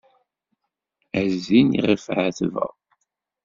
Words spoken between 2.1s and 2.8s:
εetbeɣ.